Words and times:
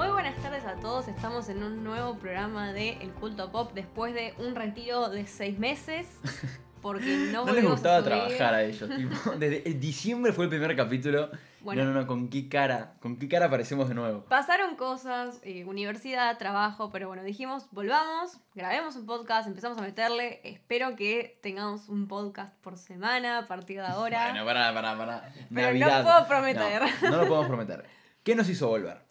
Muy 0.00 0.08
buenas 0.08 0.34
tardes 0.36 0.64
a 0.64 0.76
todos, 0.76 1.08
estamos 1.08 1.50
en 1.50 1.62
un 1.62 1.84
nuevo 1.84 2.16
programa 2.16 2.72
de 2.72 2.92
El 3.02 3.10
Culto 3.10 3.52
Pop 3.52 3.72
después 3.74 4.14
de 4.14 4.32
un 4.38 4.54
retiro 4.54 5.10
de 5.10 5.26
seis 5.26 5.58
meses. 5.58 6.06
Porque 6.80 7.28
no, 7.30 7.44
No 7.44 7.52
les 7.52 7.68
gustaba 7.68 7.98
a 7.98 8.02
trabajar 8.02 8.54
a 8.54 8.62
ellos, 8.62 8.88
tipo, 8.96 9.32
desde 9.38 9.60
diciembre 9.74 10.32
fue 10.32 10.46
el 10.46 10.48
primer 10.48 10.74
capítulo. 10.74 11.28
Bueno. 11.60 11.84
No, 11.84 11.92
no, 11.92 12.00
no, 12.00 12.06
con 12.06 12.30
qué 12.30 12.48
cara, 12.48 12.94
con 13.00 13.18
qué 13.18 13.28
cara 13.28 13.44
aparecemos 13.44 13.90
de 13.90 13.94
nuevo. 13.94 14.24
Pasaron 14.24 14.74
cosas, 14.76 15.38
eh, 15.42 15.66
universidad, 15.66 16.38
trabajo, 16.38 16.88
pero 16.90 17.08
bueno, 17.08 17.22
dijimos, 17.22 17.66
volvamos, 17.70 18.38
grabemos 18.54 18.96
un 18.96 19.04
podcast, 19.04 19.48
empezamos 19.48 19.76
a 19.76 19.82
meterle. 19.82 20.40
Espero 20.44 20.96
que 20.96 21.38
tengamos 21.42 21.90
un 21.90 22.08
podcast 22.08 22.56
por 22.62 22.78
semana 22.78 23.40
a 23.40 23.46
partir 23.46 23.76
de 23.76 23.86
ahora. 23.86 24.30
Bueno, 24.30 24.46
pará, 24.46 24.72
pará, 24.72 24.96
pará. 24.96 25.32
Pero 25.34 25.44
no 25.50 25.60
Navidad. 25.60 26.02
puedo 26.04 26.26
prometer. 26.26 26.82
No, 27.02 27.10
no 27.10 27.16
lo 27.18 27.28
podemos 27.28 27.48
prometer. 27.48 27.84
¿Qué 28.22 28.34
nos 28.34 28.48
hizo 28.48 28.66
volver? 28.66 29.02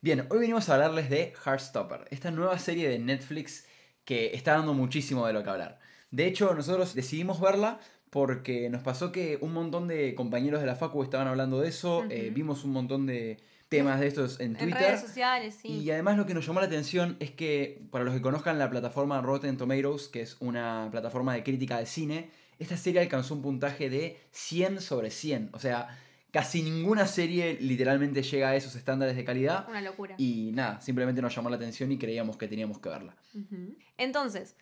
Bien, 0.00 0.26
hoy 0.30 0.38
venimos 0.38 0.68
a 0.68 0.74
hablarles 0.74 1.10
de 1.10 1.32
Heartstopper, 1.44 2.06
esta 2.10 2.30
nueva 2.30 2.56
serie 2.60 2.88
de 2.88 3.00
Netflix 3.00 3.66
que 4.04 4.32
está 4.32 4.52
dando 4.52 4.72
muchísimo 4.72 5.26
de 5.26 5.32
lo 5.32 5.42
que 5.42 5.50
hablar. 5.50 5.80
De 6.12 6.28
hecho, 6.28 6.54
nosotros 6.54 6.94
decidimos 6.94 7.40
verla 7.40 7.80
porque 8.10 8.70
nos 8.70 8.82
pasó 8.82 9.10
que 9.10 9.38
un 9.40 9.52
montón 9.52 9.88
de 9.88 10.14
compañeros 10.14 10.60
de 10.60 10.68
la 10.68 10.76
Facu 10.76 11.02
estaban 11.02 11.26
hablando 11.26 11.60
de 11.60 11.68
eso, 11.68 12.04
eh, 12.10 12.30
vimos 12.32 12.62
un 12.62 12.70
montón 12.74 13.06
de 13.06 13.38
temas 13.68 13.98
de 13.98 14.06
estos 14.06 14.38
en 14.38 14.52
en 14.52 14.70
Twitter. 14.70 14.82
redes 14.82 15.00
sociales, 15.00 15.58
sí. 15.60 15.68
Y 15.68 15.90
además 15.90 16.16
lo 16.16 16.26
que 16.26 16.32
nos 16.32 16.46
llamó 16.46 16.60
la 16.60 16.66
atención 16.66 17.16
es 17.18 17.32
que, 17.32 17.82
para 17.90 18.04
los 18.04 18.14
que 18.14 18.22
conozcan 18.22 18.56
la 18.56 18.70
plataforma 18.70 19.20
Rotten 19.20 19.56
Tomatoes, 19.56 20.06
que 20.06 20.22
es 20.22 20.36
una 20.38 20.86
plataforma 20.92 21.34
de 21.34 21.42
crítica 21.42 21.76
de 21.76 21.86
cine, 21.86 22.30
esta 22.60 22.76
serie 22.76 23.00
alcanzó 23.00 23.34
un 23.34 23.42
puntaje 23.42 23.90
de 23.90 24.16
100 24.30 24.80
sobre 24.80 25.10
100. 25.10 25.50
O 25.52 25.58
sea, 25.58 25.88
casi 26.30 26.62
ninguna 26.62 27.06
serie 27.06 27.58
literalmente 27.60 28.22
llega 28.22 28.50
a 28.50 28.56
esos 28.56 28.74
estándares 28.76 29.16
de 29.16 29.24
calidad. 29.24 29.68
Una 29.68 29.80
locura. 29.80 30.14
Y 30.18 30.50
nada, 30.52 30.80
simplemente 30.80 31.22
nos 31.22 31.34
llamó 31.34 31.50
la 31.50 31.56
atención 31.56 31.90
y 31.92 31.98
creíamos 31.98 32.36
que 32.36 32.48
teníamos 32.48 32.78
que 32.78 32.88
verla. 32.88 33.16
Ujú. 33.34 33.76
Entonces, 33.96 34.56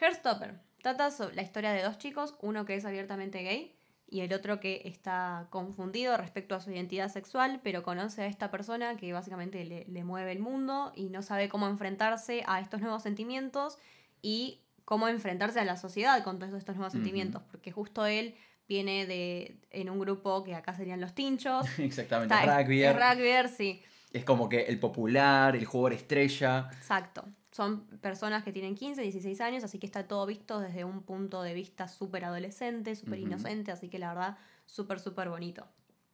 Heartstopper 0.00 0.60
trata 0.82 1.10
sobre 1.10 1.34
la 1.34 1.42
historia 1.42 1.72
de 1.72 1.82
dos 1.82 1.98
chicos, 1.98 2.34
uno 2.40 2.64
que 2.64 2.74
es 2.74 2.84
abiertamente 2.84 3.42
gay 3.42 3.76
y 4.08 4.20
el 4.20 4.32
otro 4.34 4.60
que 4.60 4.82
está 4.84 5.46
confundido 5.48 6.16
respecto 6.18 6.54
a 6.54 6.60
su 6.60 6.70
identidad 6.70 7.08
sexual, 7.08 7.60
pero 7.62 7.82
conoce 7.82 8.22
a 8.22 8.26
esta 8.26 8.50
persona 8.50 8.96
que 8.96 9.12
básicamente 9.12 9.64
le, 9.64 9.86
le 9.86 10.04
mueve 10.04 10.32
el 10.32 10.38
mundo 10.38 10.92
y 10.94 11.08
no 11.08 11.22
sabe 11.22 11.48
cómo 11.48 11.66
enfrentarse 11.66 12.42
a 12.46 12.60
estos 12.60 12.82
nuevos 12.82 13.02
sentimientos 13.02 13.78
y 14.20 14.60
cómo 14.84 15.08
enfrentarse 15.08 15.60
a 15.60 15.64
la 15.64 15.76
sociedad 15.76 16.22
con 16.24 16.38
todos 16.38 16.52
estos 16.52 16.76
nuevos 16.76 16.92
sentimientos, 16.92 17.42
porque 17.50 17.72
justo 17.72 18.04
él 18.04 18.34
viene 18.72 19.06
de 19.06 19.56
en 19.70 19.90
un 19.90 19.98
grupo 19.98 20.42
que 20.42 20.54
acá 20.54 20.74
serían 20.74 21.00
los 21.00 21.14
tinchos. 21.14 21.66
Exactamente, 21.78 22.34
Está- 22.34 22.62
rugby. 22.62 22.82
es 22.82 22.94
rugbyer, 22.94 23.48
sí. 23.48 23.82
Es 24.12 24.24
como 24.24 24.48
que 24.48 24.62
el 24.62 24.78
popular, 24.78 25.54
el 25.56 25.64
jugador 25.64 25.92
estrella. 25.94 26.68
Exacto. 26.76 27.24
Son 27.50 27.86
personas 28.00 28.44
que 28.44 28.52
tienen 28.52 28.74
15, 28.74 29.02
16 29.02 29.40
años, 29.42 29.64
así 29.64 29.78
que 29.78 29.86
está 29.86 30.06
todo 30.08 30.24
visto 30.26 30.58
desde 30.60 30.84
un 30.84 31.02
punto 31.02 31.42
de 31.42 31.52
vista 31.54 31.86
súper 31.88 32.24
adolescente, 32.24 32.94
súper 32.96 33.18
inocente, 33.20 33.70
así 33.72 33.88
que 33.88 33.98
la 33.98 34.08
verdad, 34.08 34.36
súper, 34.66 35.00
súper 35.00 35.28
bonito. 35.28 35.66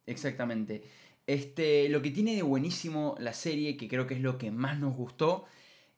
Exactamente. 0.05 0.83
Este, 1.27 1.87
lo 1.89 2.01
que 2.01 2.11
tiene 2.11 2.35
de 2.35 2.41
buenísimo 2.41 3.15
la 3.19 3.33
serie, 3.33 3.77
que 3.77 3.87
creo 3.87 4.07
que 4.07 4.15
es 4.15 4.21
lo 4.21 4.37
que 4.37 4.51
más 4.51 4.79
nos 4.79 4.95
gustó, 4.95 5.45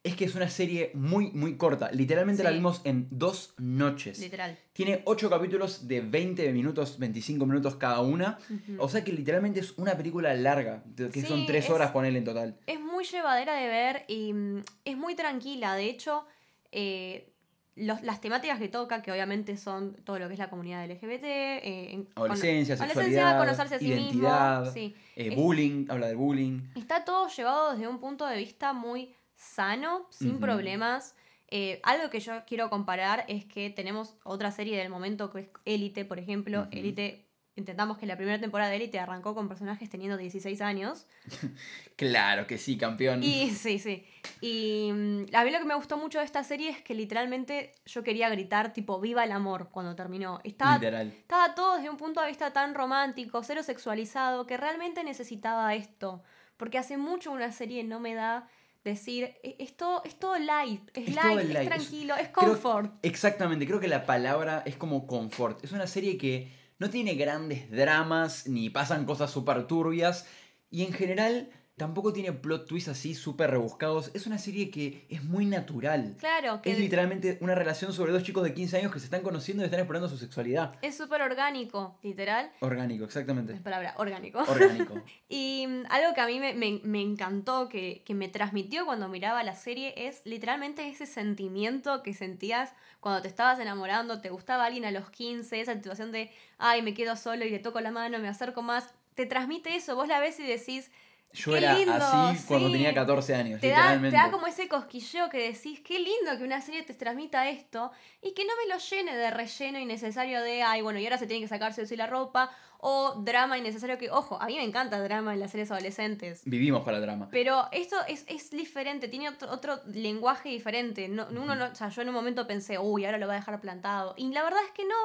es 0.03 0.15
que 0.15 0.25
es 0.25 0.33
una 0.33 0.49
serie 0.49 0.91
muy, 0.95 1.29
muy 1.31 1.57
corta. 1.57 1.91
Literalmente 1.91 2.43
la 2.43 2.49
vimos 2.51 2.81
en 2.85 3.07
dos 3.11 3.53
noches. 3.59 4.17
Literal. 4.19 4.57
Tiene 4.73 5.01
8 5.05 5.29
capítulos 5.29 5.87
de 5.87 6.01
20 6.01 6.51
minutos, 6.53 6.97
25 6.97 7.45
minutos 7.45 7.75
cada 7.75 8.01
una. 8.01 8.39
O 8.79 8.89
sea 8.89 9.03
que 9.03 9.11
literalmente 9.11 9.59
es 9.59 9.77
una 9.77 9.95
película 9.95 10.33
larga, 10.33 10.83
que 10.97 11.11
Sí, 11.11 11.21
son 11.21 11.45
3 11.45 11.65
es- 11.65 11.69
horas 11.71 11.91
ponerle 11.91 12.17
en 12.19 12.25
total. 12.25 12.57
Es 12.65 12.79
muy 12.79 13.03
llevadera 13.05 13.53
de 13.55 13.67
ver 13.67 14.05
y 14.07 14.33
mm, 14.33 14.63
es 14.85 14.97
muy 14.97 15.13
tranquila. 15.15 15.75
De 15.75 15.85
hecho, 15.85 16.25
eh, 16.71 17.27
los- 17.75 18.01
las 18.01 18.21
temáticas 18.21 18.57
que 18.57 18.69
toca, 18.69 19.03
que 19.03 19.11
obviamente 19.11 19.55
son 19.55 19.93
todo 20.03 20.17
lo 20.17 20.27
que 20.27 20.33
es 20.33 20.39
la 20.39 20.49
comunidad 20.49 20.83
LGBT, 20.83 21.23
eh, 21.23 21.93
en- 21.93 22.05
con- 22.05 22.25
Adolescencia, 22.25 22.73
adolescencia, 22.73 23.03
sexualidad, 23.13 23.37
conocerse 23.39 23.75
a 23.75 23.79
sí 23.79 23.85
identidad, 23.87 24.59
mismo. 24.61 24.73
Sí. 24.73 24.95
eh, 25.15 25.27
es- 25.29 25.35
bullying, 25.35 25.85
habla 25.89 26.07
de 26.07 26.15
bullying. 26.15 26.61
Está 26.75 27.05
todo 27.05 27.27
llevado 27.29 27.73
desde 27.73 27.87
un 27.87 27.99
punto 27.99 28.25
de 28.25 28.37
vista 28.37 28.73
muy 28.73 29.13
sano, 29.41 30.05
sin 30.11 30.39
problemas. 30.39 31.15
Eh, 31.47 31.79
algo 31.83 32.09
que 32.09 32.19
yo 32.19 32.45
quiero 32.45 32.69
comparar 32.69 33.25
es 33.27 33.43
que 33.43 33.69
tenemos 33.69 34.15
otra 34.23 34.51
serie 34.51 34.77
del 34.77 34.89
momento 34.89 35.31
que 35.31 35.39
es 35.41 35.47
Élite, 35.65 36.05
por 36.05 36.19
ejemplo. 36.19 36.67
Élite, 36.71 37.25
intentamos 37.55 37.97
que 37.97 38.05
la 38.05 38.15
primera 38.15 38.39
temporada 38.39 38.69
de 38.69 38.77
Élite 38.77 38.99
arrancó 38.99 39.33
con 39.33 39.49
personajes 39.49 39.89
teniendo 39.89 40.15
16 40.15 40.61
años. 40.61 41.07
Claro 41.97 42.47
que 42.47 42.57
sí, 42.57 42.79
campeón. 42.79 43.21
Y 43.21 43.51
sí, 43.51 43.77
sí. 43.77 44.03
Y 44.41 44.89
mm, 44.91 45.35
a 45.35 45.43
mí 45.43 45.51
lo 45.51 45.59
que 45.59 45.65
me 45.65 45.75
gustó 45.75 45.97
mucho 45.97 46.17
de 46.17 46.25
esta 46.25 46.43
serie 46.43 46.71
es 46.71 46.81
que 46.81 46.95
literalmente 46.95 47.73
yo 47.85 48.01
quería 48.01 48.27
gritar 48.29 48.73
tipo 48.73 48.99
viva 48.99 49.23
el 49.23 49.31
amor 49.31 49.69
cuando 49.69 49.95
terminó. 49.95 50.39
Estaba 50.43 50.75
Literal. 50.79 51.09
estaba 51.09 51.53
todo 51.53 51.75
desde 51.75 51.91
un 51.91 51.97
punto 51.97 52.19
de 52.21 52.27
vista 52.27 52.53
tan 52.53 52.73
romántico, 52.73 53.43
cero 53.43 53.61
sexualizado, 53.61 54.47
que 54.47 54.57
realmente 54.57 55.03
necesitaba 55.03 55.75
esto. 55.75 56.23
Porque 56.57 56.79
hace 56.79 56.97
mucho 56.97 57.31
una 57.31 57.51
serie 57.51 57.83
no 57.83 57.99
me 57.99 58.15
da 58.15 58.49
decir, 58.83 59.35
"E- 59.43 59.55
es 59.59 59.75
todo, 59.77 60.01
es 60.05 60.15
todo 60.19 60.37
light, 60.39 60.81
es, 60.93 61.09
Es 61.09 61.15
light, 61.15 61.49
es 61.49 61.55
es- 61.55 61.65
tranquilo, 61.67 62.15
es 62.15 62.29
creo- 62.29 62.53
comfort. 62.53 62.91
Exactamente, 63.03 63.65
creo 63.67 63.79
que 63.79 63.87
la 63.87 64.05
palabra 64.05 64.63
es 64.65 64.75
como 64.75 65.05
confort. 65.07 65.63
Es 65.63 65.71
una 65.71 65.87
serie 65.87 66.17
que 66.17 66.51
no 66.79 66.89
tiene 66.89 67.13
grandes 67.15 67.69
dramas 67.69 68.47
ni 68.47 68.69
pasan 68.69 69.05
cosas 69.05 69.29
súper 69.31 69.67
turbias 69.67 70.25
y 70.71 70.83
en 70.85 70.93
general 70.93 71.49
tampoco 71.81 72.13
tiene 72.13 72.31
plot 72.31 72.67
twists 72.67 72.89
así 72.89 73.15
súper 73.15 73.49
rebuscados. 73.49 74.11
Es 74.13 74.27
una 74.27 74.37
serie 74.37 74.69
que 74.69 75.03
es 75.09 75.23
muy 75.23 75.45
natural. 75.45 76.15
Claro, 76.19 76.61
que 76.61 76.71
Es 76.71 76.77
literalmente 76.77 77.39
una 77.41 77.55
relación 77.55 77.91
sobre 77.91 78.11
dos 78.11 78.21
chicos 78.21 78.43
de 78.43 78.53
15 78.53 78.77
años 78.77 78.91
que 78.93 78.99
se 78.99 79.05
están 79.05 79.23
conociendo 79.23 79.63
y 79.63 79.65
están 79.65 79.79
explorando 79.79 80.07
su 80.07 80.17
sexualidad. 80.17 80.75
es 80.83 80.95
súper 80.95 81.23
orgánico, 81.23 81.97
literal. 82.03 82.51
Orgánico, 82.59 83.03
exactamente. 83.05 83.53
Es 83.53 83.61
palabra, 83.61 83.95
orgánico. 83.97 84.39
Orgánico. 84.47 85.01
Y 85.27 85.65
mm, 85.67 85.83
algo 85.89 86.13
que 86.13 86.21
a 86.21 86.27
mí 86.27 86.39
me, 86.39 86.53
me- 86.53 86.81
me 86.83 87.01
encantó, 87.01 87.67
que, 87.69 88.03
que 88.05 88.13
me 88.13 88.27
transmitió 88.29 88.85
cuando 88.85 89.07
miraba 89.07 89.43
la 89.43 89.55
serie, 89.55 89.93
es 89.97 90.21
literalmente 90.25 90.87
ese 90.87 91.05
sentimiento 91.07 92.03
que 92.03 92.13
sentías 92.13 92.73
cuando 92.99 93.21
te 93.23 93.27
estabas 93.27 93.57
enamorando, 93.59 94.21
te 94.21 94.29
gustaba 94.29 94.65
alguien 94.65 94.85
a 94.85 94.91
los 94.91 95.09
15, 95.09 95.59
esa 95.61 95.73
situación 95.73 96.11
de, 96.11 96.29
ay, 96.59 96.81
me 96.83 96.93
quedo 96.93 97.15
solo 97.15 97.45
y 97.45 97.49
le 97.49 97.59
toco 97.59 97.79
la 97.81 97.91
mano, 97.91 98.19
me 98.19 98.27
acerco 98.27 98.61
más. 98.61 98.93
Te 99.15 99.25
transmite 99.25 99.75
eso, 99.75 99.95
vos 99.95 100.07
la 100.07 100.19
ves 100.19 100.39
y 100.39 100.43
decís, 100.43 100.91
Yo 101.33 101.51
Qué 101.53 101.57
era 101.59 101.73
lindo, 101.75 101.93
así 101.93 102.43
cuando 102.47 102.67
sí. 102.67 102.73
tenía 102.73 102.93
14 102.93 103.35
años, 103.35 103.61
te 103.61 103.69
da, 103.69 103.77
literalmente. 103.77 104.17
te 104.17 104.23
da 104.23 104.31
como 104.31 104.47
ese 104.47 104.67
cosquilleo 104.67 105.29
que 105.29 105.51
decís, 105.51 105.79
qué 105.79 105.99
lindo 105.99 106.37
que 106.37 106.43
una 106.43 106.61
serie 106.61 106.83
te 106.83 106.93
transmita 106.93 107.47
esto 107.49 107.91
y 108.21 108.33
que 108.33 108.43
no 108.43 108.51
me 108.61 108.73
lo 108.73 108.79
llene 108.79 109.15
de 109.15 109.31
relleno 109.31 109.79
innecesario 109.79 110.41
de, 110.41 110.63
ay, 110.63 110.81
bueno, 110.81 110.99
y 110.99 111.05
ahora 111.05 111.17
se 111.17 111.27
tiene 111.27 111.41
que 111.41 111.47
sacarse 111.47 111.83
así 111.83 111.95
la 111.95 112.07
ropa, 112.07 112.51
o 112.79 113.21
drama 113.23 113.57
innecesario 113.57 113.97
que, 113.97 114.09
ojo, 114.09 114.41
a 114.41 114.47
mí 114.47 114.55
me 114.55 114.63
encanta 114.63 114.97
el 114.97 115.03
drama 115.03 115.33
en 115.33 115.39
las 115.39 115.51
series 115.51 115.69
adolescentes. 115.71 116.41
Vivimos 116.45 116.83
para 116.83 116.97
el 116.97 117.03
drama. 117.03 117.29
Pero 117.31 117.67
esto 117.71 117.95
es, 118.07 118.25
es 118.27 118.49
diferente, 118.49 119.07
tiene 119.07 119.29
otro, 119.29 119.51
otro 119.51 119.79
lenguaje 119.85 120.49
diferente. 120.49 121.07
No, 121.07 121.27
uno 121.29 121.55
no- 121.55 121.65
o 121.67 121.75
sea, 121.75 121.89
yo 121.89 122.01
en 122.01 122.09
un 122.09 122.15
momento 122.15 122.47
pensé, 122.47 122.79
uy, 122.79 123.05
ahora 123.05 123.19
lo 123.19 123.27
va 123.27 123.33
a 123.33 123.35
dejar 123.37 123.61
plantado. 123.61 124.15
Y 124.17 124.27
la 124.33 124.43
verdad 124.43 124.61
es 124.65 124.71
que 124.71 124.83
no. 124.83 124.95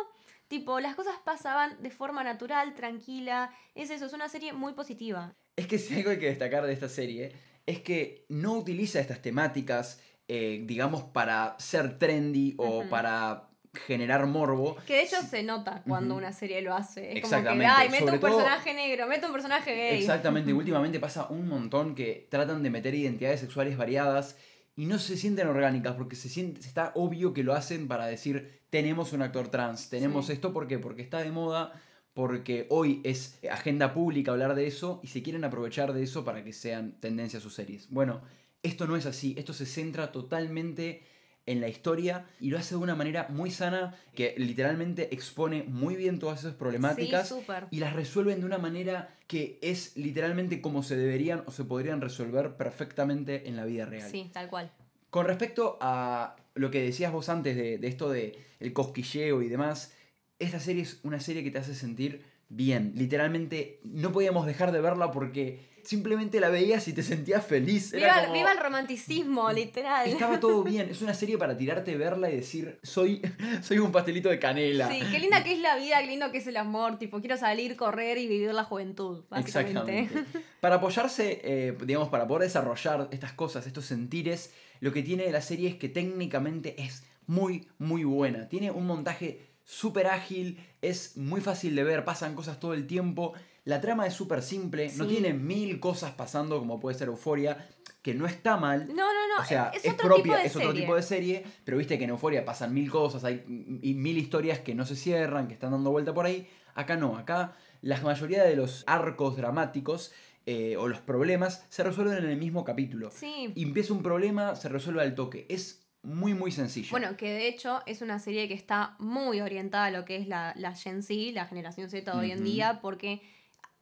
Tipo, 0.48 0.80
las 0.80 0.94
cosas 0.94 1.16
pasaban 1.24 1.82
de 1.82 1.90
forma 1.90 2.24
natural, 2.24 2.74
tranquila. 2.74 3.50
Es 3.74 3.90
eso, 3.90 4.06
es 4.06 4.12
una 4.14 4.28
serie 4.28 4.52
muy 4.54 4.72
positiva. 4.72 5.34
Es 5.56 5.66
que 5.66 5.78
si 5.78 5.94
algo 5.94 6.10
hay 6.10 6.18
que 6.18 6.26
destacar 6.26 6.66
de 6.66 6.72
esta 6.72 6.88
serie 6.88 7.32
es 7.64 7.80
que 7.80 8.24
no 8.28 8.52
utiliza 8.54 9.00
estas 9.00 9.20
temáticas, 9.22 10.00
eh, 10.28 10.62
digamos, 10.64 11.02
para 11.02 11.56
ser 11.58 11.98
trendy 11.98 12.54
o 12.58 12.84
para 12.88 13.48
generar 13.86 14.26
morbo. 14.26 14.76
Que 14.86 14.94
de 14.94 15.02
hecho 15.02 15.16
se 15.28 15.42
nota 15.42 15.82
cuando 15.86 16.14
una 16.14 16.32
serie 16.32 16.62
lo 16.62 16.74
hace. 16.74 17.12
Es 17.12 17.20
como 17.22 17.30
que, 17.32 17.38
Exactamente, 17.38 17.66
ay, 17.66 17.88
sobre 17.90 18.04
un 18.14 18.20
todo- 18.20 18.30
personaje 18.38 18.74
negro, 18.74 19.06
meto 19.06 19.26
un 19.26 19.32
personaje 19.32 19.74
gay. 19.74 19.98
Exactamente, 19.98 20.52
últimamente 20.54 21.00
pasa 21.00 21.26
un 21.28 21.48
montón 21.48 21.94
que 21.94 22.26
tratan 22.30 22.62
de 22.62 22.70
meter 22.70 22.94
identidades 22.94 23.40
sexuales 23.40 23.76
variadas 23.76 24.36
y 24.76 24.86
no 24.86 24.98
se 24.98 25.16
sienten 25.16 25.48
orgánicas 25.48 25.94
porque 25.94 26.16
se 26.16 26.28
siente, 26.28 26.60
está 26.60 26.92
obvio 26.94 27.32
que 27.34 27.42
lo 27.42 27.54
hacen 27.54 27.88
para 27.88 28.06
decir 28.06 28.60
tenemos 28.70 29.12
un 29.12 29.22
actor 29.22 29.48
trans, 29.48 29.88
tenemos 29.90 30.26
Sí. 30.26 30.32
esto, 30.34 30.52
¿por 30.52 30.66
qué? 30.68 30.78
Porque 30.78 31.02
está 31.02 31.18
de 31.18 31.30
moda, 31.30 31.72
porque 32.16 32.66
hoy 32.70 33.02
es 33.04 33.38
agenda 33.52 33.92
pública 33.92 34.30
hablar 34.32 34.54
de 34.54 34.66
eso 34.66 35.00
y 35.02 35.08
se 35.08 35.22
quieren 35.22 35.44
aprovechar 35.44 35.92
de 35.92 36.02
eso 36.02 36.24
para 36.24 36.42
que 36.42 36.54
sean 36.54 36.92
tendencia 36.98 37.40
a 37.40 37.42
sus 37.42 37.52
series. 37.52 37.90
Bueno, 37.90 38.22
esto 38.62 38.86
no 38.86 38.96
es 38.96 39.04
así, 39.04 39.34
esto 39.36 39.52
se 39.52 39.66
centra 39.66 40.12
totalmente 40.12 41.02
en 41.44 41.60
la 41.60 41.68
historia 41.68 42.24
y 42.40 42.48
lo 42.48 42.56
hace 42.56 42.74
de 42.74 42.80
una 42.80 42.94
manera 42.94 43.26
muy 43.28 43.50
sana 43.50 43.94
que 44.14 44.34
literalmente 44.38 45.12
expone 45.14 45.64
muy 45.64 45.94
bien 45.94 46.18
todas 46.18 46.40
esas 46.40 46.54
problemáticas 46.54 47.28
Sí, 47.28 47.36
y 47.70 47.80
las 47.80 47.92
resuelven 47.92 48.40
de 48.40 48.46
una 48.46 48.56
manera 48.56 49.14
que 49.26 49.58
es 49.60 49.94
literalmente 49.98 50.62
como 50.62 50.82
se 50.82 50.96
deberían 50.96 51.42
o 51.44 51.50
se 51.50 51.64
podrían 51.64 52.00
resolver 52.00 52.56
perfectamente 52.56 53.46
en 53.46 53.56
la 53.56 53.66
vida 53.66 53.84
real. 53.84 54.10
Sí, 54.10 54.30
tal 54.32 54.48
cual. 54.48 54.72
Con 55.10 55.26
respecto 55.26 55.76
a 55.82 56.36
lo 56.54 56.70
que 56.70 56.80
decías 56.80 57.12
vos 57.12 57.28
antes 57.28 57.56
de, 57.56 57.76
de 57.76 57.88
esto 57.88 58.08
de 58.08 58.38
el 58.58 58.72
cosquilleo 58.72 59.42
y 59.42 59.50
demás, 59.50 59.92
esta 60.38 60.60
serie 60.60 60.82
es 60.82 61.00
una 61.02 61.20
serie 61.20 61.42
que 61.44 61.50
te 61.50 61.58
hace 61.58 61.74
sentir 61.74 62.24
bien. 62.48 62.92
Literalmente 62.94 63.80
no 63.84 64.12
podíamos 64.12 64.46
dejar 64.46 64.70
de 64.72 64.80
verla 64.80 65.10
porque 65.10 65.74
simplemente 65.82 66.40
la 66.40 66.48
veías 66.48 66.86
y 66.88 66.92
te 66.92 67.02
sentías 67.02 67.46
feliz. 67.46 67.92
Era 67.92 68.06
Viva, 68.14 68.20
como- 68.22 68.32
viva 68.34 68.52
el 68.52 68.58
romanticismo, 68.58 69.52
literal. 69.52 70.08
Estaba 70.08 70.38
todo 70.40 70.62
bien. 70.64 70.88
Es 70.90 71.00
una 71.00 71.14
serie 71.14 71.38
para 71.38 71.56
tirarte, 71.56 71.96
verla 71.96 72.30
y 72.30 72.36
decir, 72.36 72.78
soy, 72.82 73.22
soy 73.62 73.78
un 73.78 73.92
pastelito 73.92 74.28
de 74.28 74.38
canela. 74.38 74.88
Sí, 74.90 75.00
qué 75.10 75.18
linda 75.20 75.42
que 75.44 75.52
es 75.52 75.60
la 75.60 75.76
vida, 75.76 76.00
qué 76.00 76.06
lindo 76.08 76.30
que 76.32 76.38
es 76.38 76.46
el 76.48 76.56
amor. 76.56 76.98
Tipo, 76.98 77.20
quiero 77.20 77.36
salir, 77.36 77.76
correr 77.76 78.18
y 78.18 78.26
vivir 78.26 78.52
la 78.52 78.64
juventud, 78.64 79.24
básicamente. 79.30 80.00
Exactamente. 80.00 80.40
Para 80.60 80.76
apoyarse, 80.76 81.40
eh, 81.44 81.76
digamos, 81.84 82.08
para 82.08 82.26
poder 82.26 82.42
desarrollar 82.48 83.08
estas 83.12 83.32
cosas, 83.32 83.66
estos 83.68 83.84
sentires, 83.86 84.52
lo 84.80 84.92
que 84.92 85.02
tiene 85.04 85.30
la 85.30 85.40
serie 85.40 85.68
es 85.68 85.76
que 85.76 85.88
técnicamente 85.88 86.80
es 86.82 87.04
muy, 87.28 87.68
muy 87.78 88.02
buena. 88.02 88.48
Tiene 88.48 88.72
un 88.72 88.86
montaje 88.86 89.40
súper 89.66 90.06
ágil, 90.06 90.64
es 90.80 91.16
muy 91.16 91.40
fácil 91.40 91.74
de 91.74 91.84
ver, 91.84 92.04
pasan 92.04 92.34
cosas 92.34 92.58
todo 92.58 92.72
el 92.72 92.86
tiempo. 92.86 93.34
La 93.64 93.80
trama 93.80 94.06
es 94.06 94.14
súper 94.14 94.42
simple, 94.42 94.90
no 94.96 95.06
tiene 95.06 95.32
mil 95.34 95.80
cosas 95.80 96.12
pasando 96.12 96.58
como 96.60 96.78
puede 96.78 96.96
ser 96.96 97.08
Euforia, 97.08 97.68
que 98.00 98.14
no 98.14 98.26
está 98.26 98.56
mal. 98.56 98.86
No, 98.86 98.94
no, 98.94 99.28
no. 99.36 99.42
O 99.42 99.44
sea, 99.44 99.72
es, 99.74 99.84
es, 99.84 99.94
otro 99.94 100.06
propia, 100.06 100.22
tipo 100.22 100.36
de 100.36 100.46
es 100.46 100.56
otro 100.56 100.68
serie. 100.68 100.80
tipo 100.80 100.94
de 100.94 101.02
serie, 101.02 101.44
pero 101.64 101.76
viste 101.76 101.98
que 101.98 102.04
en 102.04 102.10
Euforia 102.10 102.44
pasan 102.44 102.72
mil 102.72 102.88
cosas, 102.88 103.24
hay 103.24 103.42
mil 103.46 104.16
historias 104.16 104.60
que 104.60 104.76
no 104.76 104.86
se 104.86 104.94
cierran, 104.94 105.48
que 105.48 105.54
están 105.54 105.72
dando 105.72 105.90
vuelta 105.90 106.14
por 106.14 106.26
ahí. 106.26 106.48
Acá 106.74 106.96
no, 106.96 107.18
acá 107.18 107.56
la 107.82 108.00
mayoría 108.00 108.44
de 108.44 108.54
los 108.54 108.84
arcos 108.86 109.36
dramáticos 109.36 110.12
eh, 110.46 110.76
o 110.76 110.86
los 110.86 111.00
problemas 111.00 111.66
se 111.70 111.82
resuelven 111.82 112.18
en 112.18 112.30
el 112.30 112.36
mismo 112.36 112.64
capítulo. 112.64 113.10
Sí. 113.10 113.52
Y 113.56 113.64
empieza 113.64 113.92
un 113.92 114.04
problema, 114.04 114.54
se 114.54 114.68
resuelve 114.68 115.02
al 115.02 115.16
toque. 115.16 115.44
Es 115.48 115.85
muy, 116.06 116.34
muy 116.34 116.52
sencillo. 116.52 116.90
Bueno, 116.92 117.16
que 117.16 117.30
de 117.30 117.48
hecho 117.48 117.82
es 117.84 118.00
una 118.00 118.20
serie 118.20 118.46
que 118.46 118.54
está 118.54 118.94
muy 118.98 119.40
orientada 119.40 119.86
a 119.86 119.90
lo 119.90 120.04
que 120.04 120.16
es 120.16 120.28
la, 120.28 120.54
la 120.56 120.74
Gen 120.74 121.02
Z, 121.02 121.32
la 121.32 121.46
generación 121.46 121.90
Z 121.90 122.10
de 122.12 122.16
hoy 122.16 122.30
en 122.30 122.44
día, 122.44 122.78
porque 122.80 123.22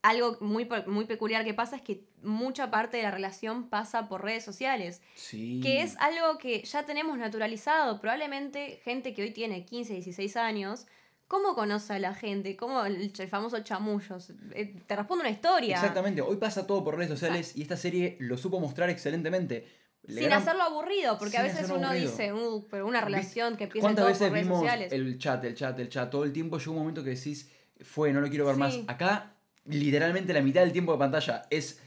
algo 0.03 0.38
muy, 0.41 0.67
muy 0.87 1.05
peculiar 1.05 1.44
que 1.44 1.55
pasa 1.55 1.76
es 1.76 1.82
que 1.82 2.05
mucha 2.23 2.71
parte 2.71 2.97
de 2.97 3.03
la 3.03 3.11
relación 3.11 3.69
pasa 3.69 4.09
por 4.09 4.25
redes 4.25 4.43
sociales, 4.43 5.03
sí. 5.15 5.61
que 5.62 5.82
es 5.82 5.97
algo 5.99 6.38
que 6.38 6.62
ya 6.62 6.87
tenemos 6.87 7.19
naturalizado. 7.19 8.00
Probablemente 8.00 8.81
gente 8.85 9.12
que 9.12 9.23
hoy 9.23 9.31
tiene 9.31 9.67
15, 9.67 9.93
16 9.93 10.37
años, 10.38 10.87
¿cómo 11.29 11.55
conoce 11.55 11.93
a 11.93 11.99
la 11.99 12.15
gente? 12.15 12.56
¿Cómo 12.56 12.87
el, 12.87 13.12
el 13.19 13.29
famoso 13.29 13.61
chamullos? 13.61 14.32
Eh, 14.55 14.75
Te 14.87 14.97
responde 14.97 15.23
una 15.23 15.31
historia. 15.31 15.77
Exactamente, 15.77 16.23
hoy 16.23 16.37
pasa 16.37 16.67
todo 16.67 16.82
por 16.82 16.97
redes 16.97 17.11
sociales 17.11 17.55
y 17.55 17.62
esta 17.62 17.77
serie 17.77 18.17
lo 18.19 18.38
supo 18.38 18.61
mostrar 18.61 18.88
excelentemente. 18.88 19.83
Le 20.06 20.21
Sin 20.21 20.25
gran- 20.25 20.43
hacerlo 20.43 20.62
aburrido, 20.65 21.19
porque 21.19 21.39
a 21.39 21.43
veces 21.43 21.69
uno 21.71 21.87
aburrido. 21.87 22.11
dice, 22.11 22.33
"Uh, 22.33 22.67
pero 22.71 22.87
una 22.87 23.01
relación 23.01 23.56
que 23.56 23.65
empieza 23.65 23.85
¿Cuántas 23.87 24.03
todo 24.03 24.09
veces 24.12 24.29
por 24.29 24.33
redes 24.35 24.47
vimos 24.47 24.61
sociales. 24.61 24.93
el 24.93 25.19
chat, 25.19 25.45
el 25.45 25.55
chat, 25.55 25.79
el 25.79 25.89
chat? 25.89 26.11
Todo 26.11 26.25
el 26.25 26.33
tiempo 26.33 26.59
llega 26.59 26.71
un 26.73 26.79
momento 26.79 27.03
que 27.03 27.11
decís, 27.11 27.51
fue, 27.83 28.12
no 28.12 28.21
lo 28.21 28.29
quiero 28.29 28.45
ver 28.47 28.56
más. 28.56 28.79
Acá, 28.87 29.33
literalmente 29.65 30.33
la 30.33 30.43
mitad 30.43 30.61
del 30.61 30.73
tiempo 30.73 30.93
de 30.93 30.99
pantalla 30.99 31.43
es 31.51 31.81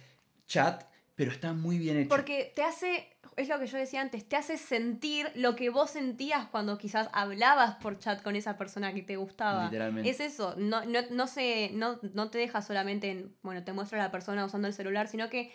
chat, 0.48 0.84
pero 1.16 1.32
está 1.32 1.54
muy 1.54 1.78
bien 1.78 1.98
hecho. 1.98 2.10
Porque 2.10 2.52
te 2.56 2.64
hace, 2.64 3.08
es 3.36 3.50
lo 3.50 3.60
que 3.60 3.68
yo 3.68 3.78
decía 3.78 4.02
antes, 4.02 4.28
te 4.28 4.36
hace 4.36 4.58
sentir 4.58 5.30
lo 5.36 5.56
que 5.56 5.70
vos 5.70 5.92
sentías 5.92 6.48
cuando 6.48 6.78
quizás 6.78 7.10
hablabas 7.14 7.76
por 7.76 7.98
chat 8.00 8.22
con 8.24 8.36
esa 8.36 8.58
persona 8.58 8.94
que 8.94 9.02
te 9.04 9.16
gustaba. 9.16 9.66
Literalmente. 9.66 10.10
Es 10.10 10.20
eso, 10.20 10.56
no, 10.58 10.86
no, 10.86 11.00
no, 11.12 11.28
se, 11.28 11.72
no, 11.74 12.00
no 12.14 12.30
te 12.32 12.38
deja 12.40 12.62
solamente 12.62 13.10
en, 13.12 13.36
bueno, 13.44 13.64
te 13.64 13.74
muestra 13.74 14.00
a 14.00 14.06
la 14.06 14.12
persona 14.12 14.46
usando 14.46 14.68
el 14.68 14.74
celular, 14.74 15.08
sino 15.08 15.30
que 15.30 15.52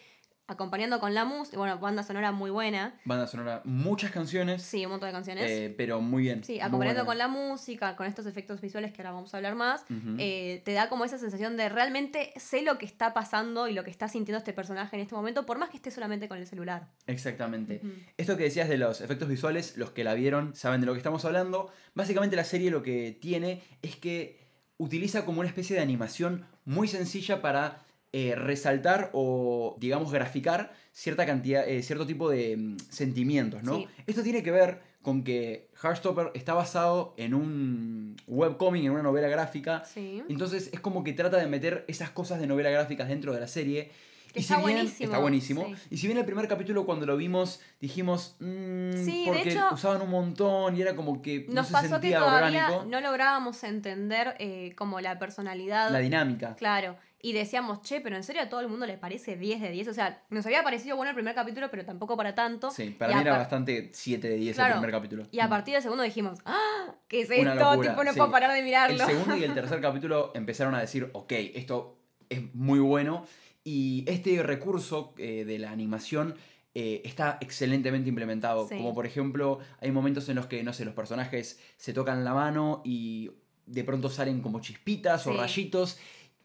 acompañando 0.53 1.01
con 1.01 1.15
la 1.15 1.25
música, 1.25 1.59
bueno, 1.59 1.79
banda 1.79 2.03
sonora 2.03 2.33
muy 2.33 2.51
buena, 2.51 2.95
Banda 3.05 3.27
sonora, 3.27 3.63
muchas 3.65 4.11
canciones, 4.11 4.63
sí, 4.63 4.85
un 4.85 4.93
montón 4.93 5.09
de 5.09 5.13
canciones. 5.13 5.51
eh, 5.51 5.75
pero 5.77 6.01
muy 6.01 6.23
bien. 6.23 6.45
Sí, 6.45 6.61
acompañando 6.61 7.05
con 7.07 7.19
la 7.19 7.29
música, 7.29 7.97
con 7.97 8.07
estos 8.07 8.27
efectos 8.27 8.61
visuales 8.61 8.93
que 8.93 9.03
ahora 9.03 9.13
vamos 9.13 9.35
a 9.35 9.37
hablar 9.39 9.55
más, 9.55 9.85
eh, 10.19 10.63
te 10.65 10.73
da 10.73 10.89
como 10.89 11.05
esa 11.05 11.19
sensación 11.19 11.57
de 11.57 11.69
realmente 11.69 12.33
sé 12.37 12.63
lo 12.63 12.79
que 12.79 12.87
está 12.87 13.13
pasando 13.15 13.69
y 13.69 13.73
lo 13.73 13.85
que 13.85 13.91
está 13.91 14.09
sintiendo 14.09 14.39
este 14.39 14.53
personaje 14.53 14.97
en 14.97 15.03
este 15.03 15.15
momento, 15.15 15.45
por 15.47 15.59
más 15.59 15.71
que 15.71 15.77
esté 15.77 15.91
solamente 15.91 16.29
con 16.29 16.39
el 16.39 16.47
celular. 16.47 16.89
Exactamente. 17.07 17.81
Esto 18.17 18.37
que 18.37 18.45
decías 18.45 18.69
de 18.69 18.79
los 18.79 19.01
efectos 19.01 19.29
visuales, 19.29 19.77
los 19.77 19.91
que 19.91 20.05
la 20.05 20.15
vieron 20.15 20.55
saben 20.55 20.81
de 20.81 20.87
lo 20.87 20.93
que 20.93 20.99
estamos 20.99 21.25
hablando. 21.25 21.71
Básicamente 21.95 22.37
la 22.37 22.45
serie 22.45 22.71
lo 22.71 22.83
que 22.83 23.17
tiene 23.21 23.63
es 23.83 23.97
que 23.97 24.43
utiliza 24.79 25.25
como 25.25 25.41
una 25.41 25.49
especie 25.49 25.77
de 25.77 25.83
animación 25.83 26.47
muy 26.65 26.89
sencilla 26.89 27.41
para 27.41 27.83
eh, 28.13 28.35
resaltar 28.35 29.11
o, 29.15 29.77
digamos, 29.81 30.13
graficar 30.13 30.73
cierta 30.93 31.25
cantidad, 31.25 31.67
eh, 31.67 31.83
cierto 31.83 32.07
tipo 32.07 32.29
de 32.31 32.57
mm, 32.57 32.77
sentimientos, 32.91 33.63
¿no? 33.63 33.77
Sí. 33.77 33.89
Esto 34.07 34.23
tiene 34.23 34.43
que 34.43 34.51
ver 34.51 34.81
con 35.01 35.25
que 35.25 35.69
Heartstopper 35.83 36.31
está 36.35 36.55
basado 36.55 37.15
en 37.17 37.35
un 37.35 38.17
webcomic, 38.27 38.85
en 38.85 38.91
una 38.93 39.03
novela 39.03 39.29
gráfica. 39.29 39.83
Sí. 39.85 40.23
Entonces 40.29 40.69
es 40.73 40.81
como 40.81 41.03
que 41.05 41.13
trata 41.13 41.39
de 41.39 41.47
meter 41.47 41.85
esas 41.89 42.11
cosas 42.11 42.39
de 42.41 42.47
novela 42.47 42.71
gráficas 42.71 43.09
dentro 43.09 43.33
de 43.33 43.41
la 43.41 43.49
serie. 43.49 43.91
Que 44.33 44.39
y 44.41 44.43
está 44.43 44.57
si 44.57 44.65
bien, 44.65 44.77
buenísimo, 44.77 45.05
Está 45.07 45.19
buenísimo. 45.19 45.65
sí. 45.67 45.75
Y 45.91 45.97
si 45.99 46.07
bien 46.07 46.19
el 46.19 46.25
primer 46.25 46.49
capítulo 46.49 46.87
cuando 46.87 47.05
lo 47.05 47.17
vimos 47.19 47.61
dijimos, 47.81 48.37
"Mm", 48.41 48.93
Sí, 49.05 49.25
de 49.25 49.33
porque 49.33 49.51
hecho, 49.51 49.69
usaban 49.73 50.01
un 50.03 50.09
montón 50.11 50.75
y 50.77 50.81
era 50.83 50.95
como 50.97 51.21
que 51.21 51.45
no 51.49 51.55
Nos 51.57 51.67
se 51.67 51.73
pasó 51.73 52.01
que 52.01 52.13
todavía 52.13 52.57
orgánico. 52.69 52.87
no 52.89 53.01
lográbamos 53.03 53.63
entender 53.65 54.35
eh, 54.39 54.73
como 54.77 55.01
la 55.01 55.19
personalidad. 55.19 55.91
La 55.91 55.99
dinámica. 55.99 56.55
Claro. 56.55 56.97
Y 57.25 57.33
decíamos, 57.35 57.83
che, 57.83 58.01
pero 58.01 58.17
en 58.17 58.25
serio 58.25 58.43
a 58.43 58.49
todo 58.49 58.61
el 58.61 58.69
mundo 58.69 58.85
le 58.85 58.99
parece 58.99 59.37
10 59.37 59.61
de 59.61 59.71
10. 59.71 59.89
O 59.89 59.95
sea, 59.95 60.25
nos 60.29 60.45
había 60.45 60.65
parecido 60.65 60.97
bueno 60.97 61.11
el 61.11 61.15
primer 61.15 61.37
capítulo, 61.37 61.71
pero 61.71 61.85
tampoco 61.85 62.17
para 62.17 62.35
tanto. 62.35 62.73
Sí, 62.73 62.91
para 62.99 63.13
Y 63.13 63.15
mí 63.15 63.21
era 63.21 63.39
bastante 63.39 63.91
7 63.93 64.29
de 64.29 64.37
10 64.37 64.57
Claro, 64.57 64.75
el 64.75 64.81
primer 64.81 64.91
capítulo. 64.91 65.27
Y 65.31 65.39
a 65.39 65.49
partir 65.49 65.75
del 65.75 65.83
segundo 65.85 66.03
dijimos, 66.03 66.41
¡ah! 66.45 66.93
¿Qué 67.07 67.21
es 67.21 67.31
Una 67.31 67.53
esto? 67.53 67.71
locura, 67.71 67.91
tipo, 67.91 68.03
no 68.03 68.11
sí. 68.11 68.17
puedo 68.19 68.31
parar 68.33 68.53
de 68.53 68.63
mirarlo. 68.65 69.01
El 69.01 69.09
segundo 69.09 69.37
y 69.37 69.45
el 69.45 69.55
tercer 69.55 69.81
capítulo 69.81 70.33
empezaron 70.35 70.75
a 70.75 70.81
decir, 70.81 71.11
ok, 71.13 71.33
esto 71.55 71.97
es 72.29 72.53
muy 72.57 72.81
bueno. 72.81 73.25
Y 73.63 74.05
este 74.09 74.43
recurso 74.43 75.15
eh, 75.17 75.45
de 75.45 75.61
la 75.61 75.71
animación 75.71 76.35
eh, 76.75 77.03
está 77.05 77.39
excelentemente 77.41 78.09
implementado. 78.09 78.67
Sí. 78.67 78.79
Como 78.79 78.95
por 78.95 79.07
ejemplo, 79.07 79.61
hay 79.81 79.93
momentos 79.93 80.29
en 80.29 80.35
los 80.35 80.47
que, 80.47 80.65
no 80.65 80.73
sé, 80.73 80.85
los 80.85 80.95
personajes 80.95 81.61
se 81.77 81.93
tocan 81.93 82.25
la 82.25 82.35
mano 82.35 82.83
y 82.85 83.31
de 83.67 83.85
pronto 83.85 84.11
salen 84.11 84.41
como 84.41 84.61
chispitas 84.61 85.25
o 85.29 85.35
rayitos. 85.35 85.99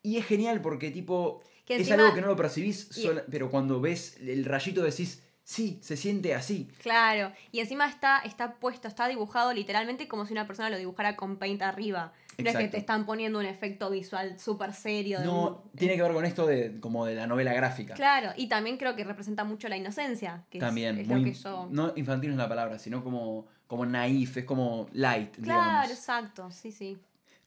Y 0.08 0.18
es 0.18 0.26
genial 0.26 0.62
porque 0.62 0.90
tipo... 0.92 1.42
Que 1.66 1.76
es 1.76 1.92
algo 1.92 2.14
que 2.14 2.22
no 2.22 2.28
lo 2.28 2.36
percibís, 2.38 2.90
y- 2.98 3.04
sola- 3.04 3.26
pero 3.30 3.50
cuando 3.52 3.82
ves 3.82 4.16
el 4.22 4.46
rayito 4.46 4.82
decís, 4.84 5.22
sí, 5.44 5.80
se 5.82 5.98
siente 5.98 6.34
así. 6.34 6.70
Claro. 6.82 7.34
Y 7.52 7.60
encima 7.60 7.90
está, 7.90 8.20
está 8.20 8.54
puesto, 8.54 8.88
está 8.88 9.10
dibujado 9.10 9.54
literalmente 9.54 10.08
como 10.08 10.26
si 10.26 10.32
una 10.32 10.48
persona 10.48 10.70
lo 10.70 10.78
dibujara 10.78 11.18
con 11.18 11.36
paint 11.36 11.62
arriba. 11.62 12.14
No 12.38 12.50
es 12.50 12.56
que 12.56 12.68
te 12.70 12.78
están 12.78 13.06
poniendo 13.06 13.38
un 13.40 13.46
efecto 13.46 13.90
visual 13.90 14.40
súper 14.40 14.72
serio. 14.74 15.20
de 15.20 15.26
No, 15.26 15.48
un- 15.66 15.72
tiene 15.78 15.98
que 15.98 16.04
ver 16.04 16.14
con 16.14 16.24
esto 16.24 16.46
de 16.48 16.80
como 16.80 17.06
de 17.06 17.16
la 17.16 17.28
novela 17.28 17.52
gráfica. 17.54 17.96
Claro, 17.96 18.30
y 18.38 18.48
también 18.48 18.78
creo 18.78 18.96
que 18.96 19.04
representa 19.04 19.44
mucho 19.44 19.68
la 19.68 19.76
inocencia, 19.76 20.46
que 20.50 20.60
es- 20.60 20.64
También, 20.64 21.00
es, 21.00 21.08
muy, 21.08 21.20
lo 21.20 21.26
que 21.26 21.34
yo... 21.34 21.68
no 21.70 21.92
infantil 21.98 22.30
no 22.30 22.36
es 22.36 22.40
la 22.40 22.48
palabra, 22.48 22.80
sino 22.80 23.04
como, 23.04 23.46
como 23.68 23.86
naif, 23.86 24.38
es 24.38 24.46
como 24.46 24.88
light, 24.94 25.36
Claro, 25.42 25.62
digamos. 25.64 25.92
exacto, 25.92 26.50
sí, 26.52 26.72
sí. 26.72 26.98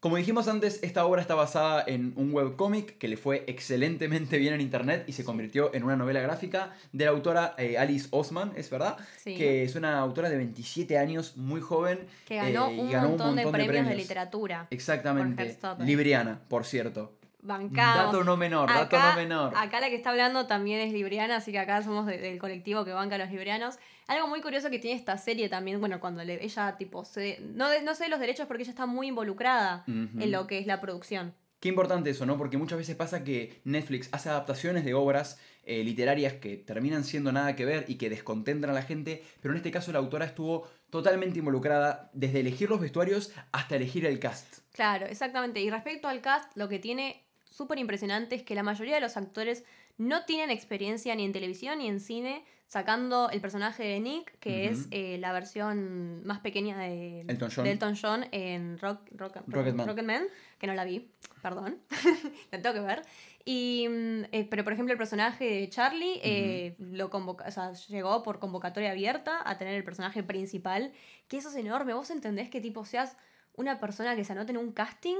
Como 0.00 0.16
dijimos 0.16 0.48
antes, 0.48 0.82
esta 0.82 1.04
obra 1.04 1.20
está 1.20 1.34
basada 1.34 1.84
en 1.86 2.14
un 2.16 2.32
webcómic 2.32 2.96
que 2.96 3.06
le 3.06 3.18
fue 3.18 3.44
excelentemente 3.46 4.38
bien 4.38 4.54
en 4.54 4.62
internet 4.62 5.04
y 5.06 5.12
se 5.12 5.24
convirtió 5.24 5.74
en 5.74 5.84
una 5.84 5.94
novela 5.94 6.22
gráfica 6.22 6.74
de 6.92 7.04
la 7.04 7.10
autora 7.10 7.54
eh, 7.58 7.76
Alice 7.76 8.08
Osman, 8.10 8.52
¿es 8.56 8.70
verdad? 8.70 8.96
Sí. 9.22 9.34
Que 9.34 9.62
es 9.62 9.74
una 9.74 9.98
autora 9.98 10.30
de 10.30 10.38
27 10.38 10.96
años, 10.96 11.36
muy 11.36 11.60
joven. 11.60 12.06
Que 12.24 12.36
ganó, 12.36 12.68
eh, 12.68 12.76
y 12.76 12.80
un, 12.80 12.90
ganó 12.90 13.08
montón 13.10 13.36
de 13.36 13.46
premios 13.48 13.88
de 13.88 13.94
literatura. 13.94 14.60
por 14.60 14.74
Exactamente. 14.74 15.42
Heartstopper. 15.42 15.86
Libriana, 15.86 16.40
por 16.48 16.64
cierto. 16.64 17.19
Bancamos. 17.42 18.12
Dato 18.12 18.24
no 18.24 18.36
menor, 18.36 18.68
dato 18.68 18.96
Acá- 18.96 19.10
no 19.10 19.16
menor. 19.16 19.52
Acá 19.56 19.80
la 19.80 19.88
que 19.88 19.94
está 19.96 20.10
hablando 20.10 20.46
también 20.46 20.80
es 20.80 20.92
libriana, 20.92 21.36
así 21.36 21.52
que 21.52 21.58
acá 21.58 21.82
somos 21.82 22.06
de- 22.06 22.18
del 22.18 22.38
colectivo 22.38 22.84
que 22.84 22.92
banca 22.92 23.14
a 23.14 23.18
los 23.18 23.30
librianos. 23.30 23.78
Algo 24.08 24.26
muy 24.28 24.40
curioso 24.40 24.70
que 24.70 24.78
tiene 24.78 24.98
esta 24.98 25.16
serie 25.18 25.48
también, 25.48 25.80
bueno, 25.80 26.00
cuando 26.00 26.22
le- 26.24 26.44
ella 26.44 26.76
tipo 26.76 27.04
se... 27.04 27.38
No, 27.40 27.68
no 27.82 27.94
sé 27.94 28.08
los 28.08 28.20
derechos 28.20 28.46
porque 28.46 28.64
ella 28.64 28.70
está 28.72 28.86
muy 28.86 29.08
involucrada 29.08 29.84
en 29.86 30.30
lo 30.32 30.46
que 30.46 30.58
es 30.58 30.66
la 30.66 30.80
producción. 30.80 31.34
Qué 31.60 31.68
importante 31.68 32.08
eso, 32.10 32.24
¿no? 32.24 32.38
Porque 32.38 32.56
muchas 32.56 32.78
veces 32.78 32.96
pasa 32.96 33.22
que 33.22 33.60
Netflix 33.64 34.08
hace 34.12 34.30
adaptaciones 34.30 34.84
de 34.84 34.94
obras 34.94 35.38
eh, 35.64 35.84
literarias 35.84 36.32
que 36.32 36.56
terminan 36.56 37.04
siendo 37.04 37.32
nada 37.32 37.54
que 37.54 37.66
ver 37.66 37.84
y 37.86 37.96
que 37.96 38.08
descontentan 38.08 38.70
a 38.70 38.72
la 38.72 38.80
gente, 38.82 39.22
pero 39.42 39.52
en 39.52 39.58
este 39.58 39.70
caso 39.70 39.92
la 39.92 39.98
autora 39.98 40.24
estuvo 40.24 40.66
totalmente 40.88 41.38
involucrada 41.38 42.10
desde 42.14 42.40
elegir 42.40 42.70
los 42.70 42.80
vestuarios 42.80 43.32
hasta 43.52 43.76
elegir 43.76 44.06
el 44.06 44.18
cast. 44.18 44.60
Claro, 44.72 45.04
exactamente. 45.06 45.60
Y 45.60 45.68
respecto 45.70 46.08
al 46.08 46.22
cast, 46.22 46.50
lo 46.56 46.68
que 46.70 46.78
tiene 46.78 47.22
súper 47.50 47.78
impresionante 47.78 48.34
es 48.36 48.42
que 48.42 48.54
la 48.54 48.62
mayoría 48.62 48.94
de 48.94 49.00
los 49.00 49.16
actores 49.16 49.64
no 49.98 50.24
tienen 50.24 50.50
experiencia 50.50 51.14
ni 51.14 51.24
en 51.24 51.32
televisión 51.32 51.78
ni 51.78 51.88
en 51.88 52.00
cine, 52.00 52.44
sacando 52.66 53.28
el 53.30 53.40
personaje 53.40 53.82
de 53.82 54.00
Nick, 54.00 54.38
que 54.38 54.66
es 54.68 54.86
eh, 54.92 55.18
la 55.18 55.32
versión 55.32 56.24
más 56.24 56.38
pequeña 56.38 56.78
de 56.78 57.22
Elton 57.28 57.50
John. 57.54 57.64
de 57.64 57.70
Elton 57.72 57.96
John 58.00 58.26
en 58.30 58.78
Rock, 58.78 59.00
Rock- 59.12 59.42
Rocketman. 59.48 59.86
Rocketman, 59.88 60.22
que 60.58 60.66
no 60.68 60.74
la 60.74 60.84
vi, 60.84 61.10
perdón, 61.42 61.78
la 62.52 62.62
tengo 62.62 62.74
que 62.74 62.80
ver. 62.80 63.02
Y, 63.44 63.86
mm, 63.88 64.22
eh, 64.32 64.46
pero 64.48 64.62
por 64.64 64.72
ejemplo 64.72 64.92
el 64.92 64.98
personaje 64.98 65.44
de 65.44 65.68
Charlie 65.68 66.20
eh, 66.22 66.76
lo 66.78 67.10
convoca, 67.10 67.46
o 67.48 67.50
sea, 67.50 67.72
llegó 67.88 68.22
por 68.22 68.38
convocatoria 68.38 68.92
abierta 68.92 69.40
a 69.44 69.58
tener 69.58 69.74
el 69.74 69.82
personaje 69.84 70.22
principal, 70.22 70.92
que 71.26 71.38
eso 71.38 71.48
es 71.48 71.56
enorme. 71.56 71.92
¿Vos 71.94 72.10
entendés 72.10 72.48
que 72.50 72.60
tipo 72.60 72.84
seas 72.84 73.16
una 73.56 73.80
persona 73.80 74.14
que 74.14 74.24
se 74.24 74.32
anote 74.32 74.52
en 74.52 74.58
un 74.58 74.72
casting 74.72 75.16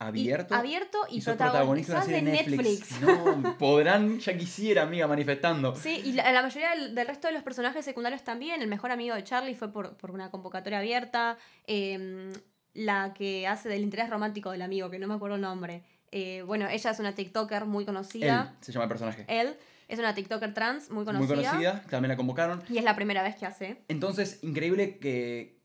abierto. 0.00 0.54
Y, 0.54 0.58
abierto 0.58 0.98
y, 1.08 1.20
protagonista 1.20 2.04
de 2.04 2.22
Netflix. 2.22 2.90
No, 3.00 3.56
podrán, 3.58 4.18
ya 4.18 4.36
quisiera, 4.36 4.82
amiga, 4.82 5.06
manifestando. 5.06 5.76
Sí, 5.76 6.02
y 6.04 6.12
la, 6.12 6.32
la 6.32 6.42
mayoría 6.42 6.70
del, 6.70 6.94
del 6.94 7.06
resto 7.06 7.28
de 7.28 7.34
los 7.34 7.44
personajes 7.44 7.84
secundarios 7.84 8.24
también. 8.24 8.60
El 8.60 8.68
mejor 8.68 8.90
amigo 8.90 9.14
de 9.14 9.22
Charlie 9.22 9.54
fue 9.54 9.72
por, 9.72 9.96
por 9.96 10.10
una 10.10 10.30
convocatoria 10.30 10.80
abierta. 10.80 11.38
Eh, 11.66 12.32
la 12.74 13.14
que 13.14 13.46
hace 13.46 13.68
del 13.68 13.82
interés 13.82 14.10
romántico 14.10 14.50
del 14.50 14.62
amigo, 14.62 14.90
que 14.90 14.98
no 14.98 15.06
me 15.06 15.14
acuerdo 15.14 15.36
el 15.36 15.42
nombre. 15.42 15.82
Eh, 16.12 16.42
bueno, 16.46 16.68
ella 16.68 16.90
es 16.90 16.98
una 16.98 17.14
TikToker 17.14 17.64
muy 17.64 17.82
Él 17.82 17.86
conocida. 17.86 18.56
se 18.60 18.72
llama 18.72 18.84
el 18.84 18.88
personaje. 18.88 19.24
Él 19.28 19.56
es 19.88 19.98
una 19.98 20.14
TikToker 20.14 20.54
trans 20.54 20.90
muy 20.90 21.04
conocida. 21.04 21.34
Muy 21.34 21.44
conocida, 21.44 21.82
también 21.90 22.10
la 22.10 22.16
convocaron. 22.16 22.62
Y 22.68 22.78
es 22.78 22.84
la 22.84 22.94
primera 22.94 23.22
vez 23.22 23.36
que 23.36 23.46
hace. 23.46 23.82
Entonces, 23.88 24.38
increíble 24.42 24.98
que 24.98 25.59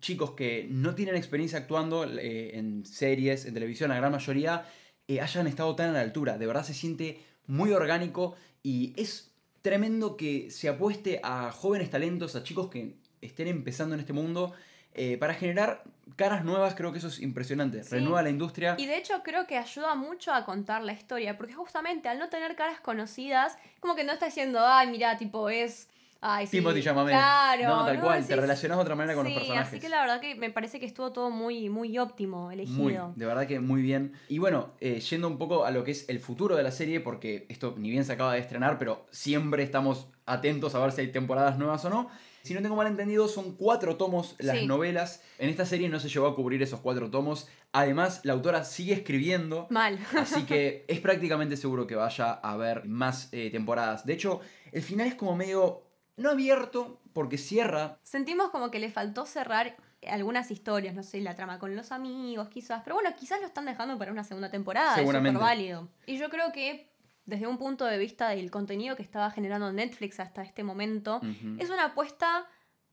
chicos 0.00 0.32
que 0.32 0.66
no 0.70 0.94
tienen 0.94 1.16
experiencia 1.16 1.58
actuando 1.58 2.04
eh, 2.04 2.56
en 2.58 2.84
series, 2.84 3.44
en 3.44 3.54
televisión, 3.54 3.90
la 3.90 3.96
gran 3.96 4.12
mayoría, 4.12 4.66
eh, 5.06 5.20
hayan 5.20 5.46
estado 5.46 5.74
tan 5.76 5.90
a 5.90 5.92
la 5.92 6.00
altura. 6.00 6.38
De 6.38 6.46
verdad 6.46 6.64
se 6.64 6.74
siente 6.74 7.22
muy 7.46 7.72
orgánico 7.72 8.36
y 8.62 8.94
es 8.96 9.32
tremendo 9.62 10.16
que 10.16 10.50
se 10.50 10.68
apueste 10.68 11.20
a 11.22 11.52
jóvenes 11.52 11.90
talentos, 11.90 12.36
a 12.36 12.42
chicos 12.42 12.68
que 12.68 12.96
estén 13.20 13.48
empezando 13.48 13.94
en 13.94 14.00
este 14.00 14.12
mundo, 14.12 14.54
eh, 14.94 15.18
para 15.18 15.34
generar 15.34 15.84
caras 16.16 16.44
nuevas. 16.44 16.74
Creo 16.74 16.92
que 16.92 16.98
eso 16.98 17.08
es 17.08 17.20
impresionante. 17.20 17.82
Sí. 17.84 17.90
Renueva 17.90 18.22
la 18.22 18.30
industria. 18.30 18.76
Y 18.78 18.86
de 18.86 18.96
hecho 18.96 19.22
creo 19.22 19.46
que 19.46 19.58
ayuda 19.58 19.94
mucho 19.94 20.32
a 20.32 20.44
contar 20.44 20.82
la 20.82 20.92
historia, 20.92 21.36
porque 21.36 21.54
justamente 21.54 22.08
al 22.08 22.18
no 22.18 22.28
tener 22.28 22.56
caras 22.56 22.80
conocidas, 22.80 23.58
como 23.80 23.94
que 23.94 24.04
no 24.04 24.12
está 24.12 24.26
diciendo, 24.26 24.60
ay, 24.62 24.88
mira, 24.90 25.16
tipo, 25.16 25.50
es... 25.50 25.88
Ay, 26.22 26.46
sí, 26.46 26.58
Timothy 26.58 26.82
Chalamet. 26.82 27.14
Claro. 27.14 27.68
No, 27.68 27.84
tal 27.86 28.00
cual. 28.00 28.26
Te 28.26 28.36
relacionas 28.36 28.76
de 28.78 28.82
otra 28.82 28.94
manera 28.94 29.14
con 29.14 29.26
sí, 29.26 29.32
los 29.32 29.40
personajes. 29.42 29.68
así 29.68 29.80
que 29.80 29.88
la 29.88 30.00
verdad 30.02 30.20
que 30.20 30.34
me 30.34 30.50
parece 30.50 30.78
que 30.78 30.84
estuvo 30.86 31.12
todo 31.12 31.30
muy, 31.30 31.70
muy 31.70 31.98
óptimo 31.98 32.50
elegido. 32.50 32.78
Muy, 32.78 32.94
de 33.16 33.26
verdad 33.26 33.46
que 33.46 33.58
muy 33.60 33.80
bien. 33.80 34.12
Y 34.28 34.38
bueno, 34.38 34.70
eh, 34.80 35.00
yendo 35.00 35.28
un 35.28 35.38
poco 35.38 35.64
a 35.64 35.70
lo 35.70 35.82
que 35.82 35.92
es 35.92 36.08
el 36.10 36.20
futuro 36.20 36.56
de 36.56 36.62
la 36.62 36.72
serie, 36.72 37.00
porque 37.00 37.46
esto 37.48 37.74
ni 37.78 37.90
bien 37.90 38.04
se 38.04 38.12
acaba 38.12 38.34
de 38.34 38.40
estrenar, 38.40 38.78
pero 38.78 39.06
siempre 39.10 39.62
estamos 39.62 40.08
atentos 40.26 40.74
a 40.74 40.80
ver 40.80 40.92
si 40.92 41.00
hay 41.00 41.08
temporadas 41.12 41.58
nuevas 41.58 41.84
o 41.86 41.90
no. 41.90 42.10
Si 42.42 42.54
no 42.54 42.62
tengo 42.62 42.74
mal 42.76 42.86
entendido, 42.86 43.28
son 43.28 43.54
cuatro 43.56 43.96
tomos 43.96 44.34
las 44.38 44.58
Sí. 44.58 44.66
novelas. 44.66 45.22
En 45.38 45.50
esta 45.50 45.66
serie 45.66 45.88
no 45.90 46.00
se 46.00 46.08
llegó 46.08 46.26
a 46.26 46.34
cubrir 46.34 46.62
esos 46.62 46.80
cuatro 46.80 47.10
tomos. 47.10 47.48
Además, 47.72 48.20
la 48.24 48.32
autora 48.32 48.64
sigue 48.64 48.94
escribiendo. 48.94 49.66
Mal. 49.70 49.98
Así 50.18 50.44
que 50.44 50.84
es 50.88 51.00
prácticamente 51.00 51.56
seguro 51.58 51.86
que 51.86 51.96
vaya 51.96 52.32
a 52.42 52.52
haber 52.52 52.86
más 52.86 53.28
eh, 53.32 53.50
temporadas. 53.50 54.06
De 54.06 54.14
hecho, 54.14 54.40
el 54.72 54.82
final 54.82 55.06
es 55.06 55.14
como 55.14 55.34
medio. 55.36 55.82
No 56.20 56.30
abierto, 56.30 57.00
porque 57.12 57.38
cierra. 57.38 57.98
Sentimos 58.02 58.50
como 58.50 58.70
que 58.70 58.78
le 58.78 58.90
faltó 58.90 59.26
cerrar 59.26 59.76
algunas 60.06 60.50
historias, 60.50 60.94
no 60.94 61.02
sé, 61.02 61.20
la 61.20 61.34
trama 61.34 61.58
con 61.58 61.74
los 61.74 61.92
amigos, 61.92 62.48
quizás. 62.48 62.82
Pero 62.84 62.94
bueno, 62.94 63.10
quizás 63.18 63.40
lo 63.40 63.46
están 63.46 63.66
dejando 63.66 63.98
para 63.98 64.12
una 64.12 64.24
segunda 64.24 64.50
temporada. 64.50 64.94
Seguramente. 64.94 65.30
Es 65.30 65.34
súper 65.34 65.48
válido. 65.48 65.88
Y 66.06 66.18
yo 66.18 66.30
creo 66.30 66.52
que 66.52 66.90
desde 67.26 67.46
un 67.46 67.58
punto 67.58 67.84
de 67.84 67.98
vista 67.98 68.28
del 68.28 68.50
contenido 68.50 68.96
que 68.96 69.02
estaba 69.02 69.30
generando 69.30 69.72
Netflix 69.72 70.20
hasta 70.20 70.42
este 70.42 70.64
momento, 70.64 71.20
es 71.58 71.70
una 71.70 71.86
apuesta 71.86 72.46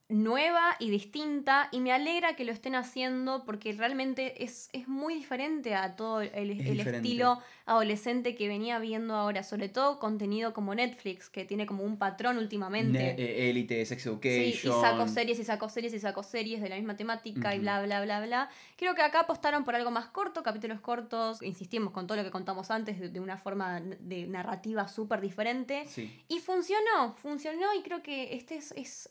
nueva 0.10 0.78
y 0.80 0.90
distinta 0.90 1.68
y 1.72 1.82
me 1.82 1.92
alegra 1.92 2.36
que 2.38 2.46
lo 2.46 2.54
estén 2.54 2.76
haciendo 2.76 3.44
porque 3.44 3.74
realmente 3.74 4.42
es, 4.44 4.70
es 4.72 4.88
muy 4.88 5.16
diferente 5.16 5.76
a 5.76 5.98
todo 5.98 6.22
el, 6.22 6.52
estilo 6.80 7.42
adolescente 7.66 8.34
que 8.36 8.48
venía 8.48 8.80
viendo 8.80 9.16
ahora, 9.16 9.44
sobre 9.44 9.68
todo 9.68 10.00
contenido 10.00 10.54
como 10.54 10.74
Netflix, 10.74 11.30
que 11.30 11.44
tiene 11.44 11.66
como 11.66 11.84
un 11.84 11.98
patrón 11.98 12.38
últimamente. 12.38 13.16
Ne- 13.16 13.16
eh, 13.18 13.86
Sex 13.86 14.02
Sí, 14.04 14.10
Education. 14.10 14.80
y 14.80 14.82
saco 14.82 15.08
series 15.08 15.40
y 15.40 15.44
saco 15.44 15.68
series 15.70 15.94
y 15.94 16.00
saco 16.00 16.24
series 16.24 16.62
de 16.62 16.70
la 16.70 16.78
misma 16.78 16.96
temática 16.96 17.54
y 17.54 17.60
bla, 17.60 17.82
bla, 17.84 18.02
bla, 18.02 18.26
bla. 18.26 18.50
Creo 18.78 18.96
que 18.96 19.02
acá 19.02 19.22
apostaron 19.22 19.66
por 19.66 19.76
algo 19.76 19.92
más 19.92 20.08
corto, 20.08 20.42
capítulos 20.42 20.80
cortos, 20.80 21.42
insistimos 21.44 21.92
con 21.92 22.08
todo 22.08 22.18
lo 22.18 22.24
que 22.24 22.32
contamos 22.32 22.72
antes, 22.72 22.98
de, 23.00 23.10
de 23.10 23.20
una 23.20 23.38
forma 23.38 23.82
de 23.82 24.26
narrativa 24.28 24.88
súper 24.88 25.20
diferente. 25.20 25.86
Sí. 25.88 26.24
Y 26.30 26.40
funcionó, 26.40 27.16
funcionó 27.16 27.74
y 27.78 27.82
creo 27.82 28.02
que 28.02 28.36
este 28.36 28.56
es, 28.56 28.72
es, 28.78 29.10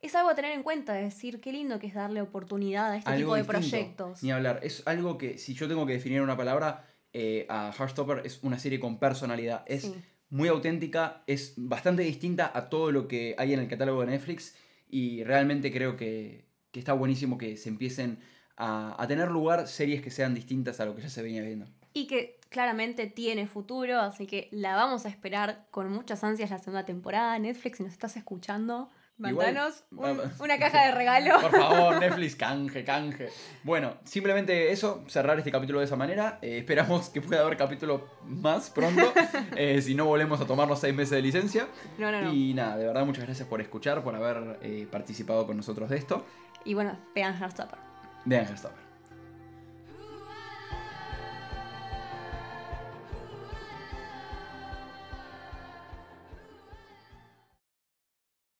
es 0.00 0.14
algo 0.14 0.30
a 0.30 0.34
tener 0.34 0.52
en 0.52 0.62
cuenta, 0.62 0.98
es 1.00 1.14
decir, 1.14 1.40
qué 1.40 1.52
lindo 1.52 1.78
que 1.78 1.86
es 1.88 1.94
darle 1.94 2.20
oportunidad 2.22 2.92
a 2.92 2.96
este 2.96 3.10
algo 3.10 3.34
tipo 3.34 3.34
de 3.34 3.42
distinto. 3.42 3.68
proyectos. 3.70 4.22
Ni 4.22 4.30
hablar. 4.30 4.60
Es 4.62 4.82
algo 4.86 5.18
que, 5.18 5.38
si 5.38 5.54
yo 5.54 5.66
tengo 5.68 5.86
que 5.86 5.94
definir 5.94 6.20
una 6.22 6.36
palabra, 6.36 6.84
eh, 7.12 7.46
a 7.48 7.72
Heartstopper 7.76 8.24
es 8.24 8.40
una 8.42 8.58
serie 8.58 8.78
con 8.78 8.98
personalidad. 8.98 9.64
Es 9.66 9.82
Sí. 9.82 9.94
muy 10.30 10.48
auténtica, 10.48 11.22
es 11.26 11.54
bastante 11.56 12.02
distinta 12.02 12.50
a 12.54 12.68
todo 12.68 12.92
lo 12.92 13.08
que 13.08 13.34
hay 13.38 13.54
en 13.54 13.60
el 13.60 13.68
catálogo 13.68 14.02
de 14.02 14.08
Netflix. 14.08 14.54
Y 14.88 15.24
realmente 15.24 15.72
creo 15.72 15.96
que, 15.96 16.46
que 16.70 16.78
está 16.80 16.92
buenísimo 16.92 17.36
que 17.38 17.56
se 17.56 17.68
empiecen 17.68 18.20
a, 18.56 18.94
a 19.02 19.06
tener 19.08 19.30
lugar 19.30 19.66
series 19.68 20.02
que 20.02 20.10
sean 20.10 20.34
distintas 20.34 20.80
a 20.80 20.84
lo 20.84 20.94
que 20.94 21.02
ya 21.02 21.08
se 21.08 21.22
venía 21.22 21.42
viendo. 21.42 21.66
Y 21.94 22.06
que 22.06 22.38
claramente 22.50 23.06
tiene 23.06 23.46
futuro, 23.46 23.98
así 24.00 24.26
que 24.26 24.48
la 24.52 24.76
vamos 24.76 25.06
a 25.06 25.08
esperar 25.08 25.66
con 25.70 25.90
muchas 25.90 26.22
ansias 26.24 26.50
la 26.50 26.58
segunda 26.58 26.84
temporada. 26.84 27.38
Netflix, 27.38 27.78
si 27.78 27.82
nos 27.82 27.92
estás 27.92 28.16
escuchando, 28.16 28.90
mandanos 29.18 29.84
un- 29.90 30.20
una 30.40 30.58
caja 30.58 30.86
de 30.86 30.92
regalo. 30.92 31.40
Por 31.40 31.50
favor, 31.50 31.98
Netflix, 32.00 32.36
canje, 32.36 32.84
canje. 32.84 33.28
Bueno, 33.64 33.94
simplemente 34.04 34.70
eso, 34.72 35.04
cerrar 35.08 35.38
este 35.38 35.50
capítulo 35.50 35.80
de 35.80 35.84
esa 35.86 35.96
manera. 35.96 36.38
Eh, 36.42 36.58
esperamos 36.58 37.08
que 37.10 37.20
pueda 37.20 37.42
haber 37.42 37.56
capítulo 37.56 38.08
más 38.24 38.70
pronto. 38.70 39.12
eh, 39.56 39.82
si 39.82 39.94
no, 39.94 40.04
volvemos 40.06 40.40
a 40.40 40.46
tomarnos 40.46 40.78
seis 40.80 40.94
meses 40.94 41.10
de 41.10 41.22
licencia. 41.22 41.66
No, 41.98 42.10
no, 42.12 42.22
no. 42.22 42.32
Y 42.32 42.54
nada, 42.54 42.76
de 42.76 42.86
verdad, 42.86 43.04
muchas 43.04 43.24
gracias 43.24 43.46
por 43.48 43.60
escuchar, 43.60 44.02
por 44.02 44.14
haber 44.14 44.58
eh, 44.62 44.86
participado 44.90 45.46
con 45.46 45.56
nosotros 45.56 45.88
de 45.90 45.96
esto. 45.98 46.24
Y 46.64 46.74
bueno, 46.74 46.98
vean 47.14 47.34
Heartstopper. 47.34 47.78
Vean 48.24 48.46
Heartstopper. 48.46 48.87